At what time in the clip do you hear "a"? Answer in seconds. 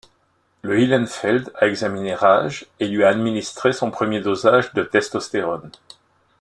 1.59-1.67, 3.03-3.09